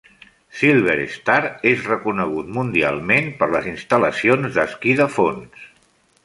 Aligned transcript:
SilverStar 0.59 1.35
és 1.71 1.83
reconegut 1.89 2.49
mundialment 2.55 3.29
per 3.43 3.51
les 3.57 3.69
instal·lacions 3.75 4.57
d'esquí 4.59 4.97
de 5.03 5.09
fons. 5.21 5.71